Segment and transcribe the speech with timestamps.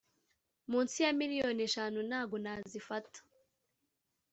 [0.71, 3.19] munsi ya miliyoni eshanu ntago nazifata